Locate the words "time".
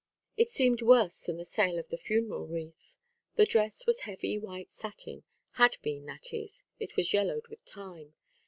7.65-8.15